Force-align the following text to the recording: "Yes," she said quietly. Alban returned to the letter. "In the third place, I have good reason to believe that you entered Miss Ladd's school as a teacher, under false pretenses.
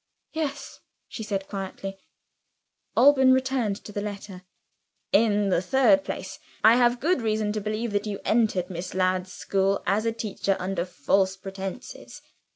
"Yes," 0.33 0.79
she 1.07 1.21
said 1.21 1.47
quietly. 1.47 1.99
Alban 2.97 3.33
returned 3.33 3.75
to 3.83 3.91
the 3.91 4.01
letter. 4.01 4.41
"In 5.13 5.49
the 5.49 5.61
third 5.61 6.03
place, 6.03 6.39
I 6.63 6.75
have 6.75 6.99
good 6.99 7.21
reason 7.21 7.51
to 7.53 7.61
believe 7.61 7.91
that 7.91 8.07
you 8.07 8.19
entered 8.25 8.71
Miss 8.71 8.95
Ladd's 8.95 9.31
school 9.31 9.83
as 9.85 10.07
a 10.07 10.11
teacher, 10.11 10.57
under 10.59 10.85
false 10.85 11.37
pretenses. 11.37 12.23